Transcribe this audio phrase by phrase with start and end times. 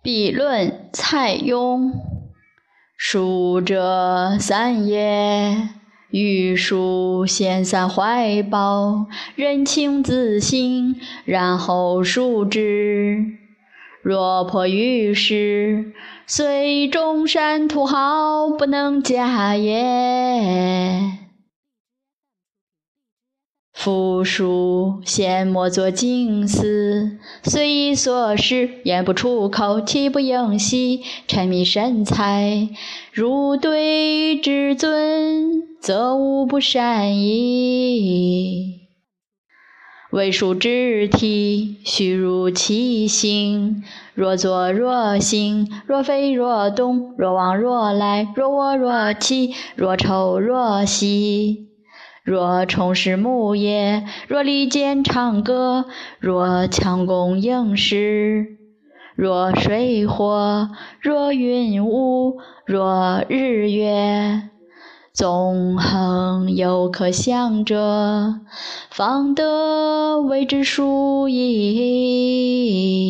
[0.00, 1.92] 笔论蔡邕，
[2.96, 5.68] 书者三也。
[6.10, 13.26] 欲书先散怀抱，认清自心，然后述之。
[14.00, 15.92] 若破于世，
[16.26, 21.27] 虽中山土豪，不能假也。
[23.88, 31.00] 夫书先莫作静思，虽以所识，言不出口，岂不应兮？
[31.26, 32.68] 沉迷神采，
[33.14, 35.62] 如对至尊。
[35.80, 38.80] 则无不善矣。
[40.10, 43.82] 为书之体，须如其形。
[44.12, 51.67] 若坐若行，若飞若动，若往若来，若卧若起，若抽若吸。
[52.28, 55.86] 若虫食木叶，若利剑长戈，
[56.20, 58.58] 若强弓硬矢，
[59.16, 60.68] 若水火，
[61.00, 62.36] 若云雾，
[62.66, 64.42] 若日月。
[65.14, 68.34] 纵横犹可想者，
[68.90, 73.07] 方得为之属矣。